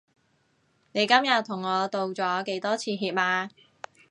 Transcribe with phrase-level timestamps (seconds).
[0.93, 3.51] 你今日同我道咗幾多次歉啊？